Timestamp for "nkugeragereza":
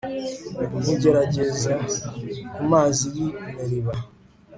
0.79-1.73